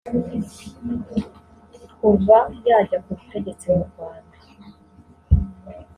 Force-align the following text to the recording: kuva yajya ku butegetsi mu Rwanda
kuva 1.97 2.37
yajya 2.67 2.97
ku 3.03 3.11
butegetsi 3.17 3.65
mu 3.75 3.83
Rwanda 3.91 4.37